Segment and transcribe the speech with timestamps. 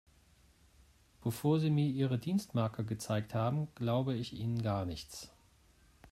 [1.23, 5.29] Bevor Sie mir Ihre Dienstmarke gezeigt haben, glaube ich Ihnen gar nichts.